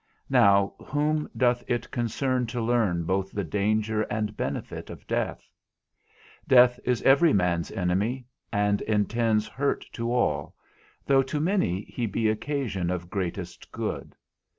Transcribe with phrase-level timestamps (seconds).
[0.31, 5.47] Now, whom doth it concern to learn both the danger and benefit of death?
[6.47, 10.55] Death is every man's enemy, and intends hurt to all,
[11.05, 14.15] though to many he be occasion of greatest good.